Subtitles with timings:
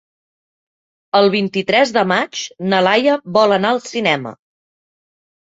[1.19, 2.41] El vint-i-tres de maig
[2.73, 4.35] na Laia vol anar al cinema.